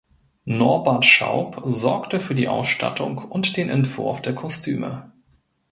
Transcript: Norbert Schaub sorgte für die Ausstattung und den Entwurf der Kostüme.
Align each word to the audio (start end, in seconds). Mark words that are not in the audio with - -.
Norbert 0.45 1.05
Schaub 1.05 1.61
sorgte 1.63 2.19
für 2.19 2.33
die 2.33 2.47
Ausstattung 2.47 3.19
und 3.19 3.55
den 3.55 3.69
Entwurf 3.69 4.19
der 4.23 4.33
Kostüme. 4.33 5.11